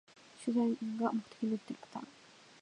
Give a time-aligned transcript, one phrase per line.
[0.43, 2.07] 手段が目的になってるパターン